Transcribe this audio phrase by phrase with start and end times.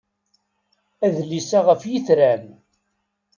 [1.05, 2.43] Adlis-a ɣef yitran.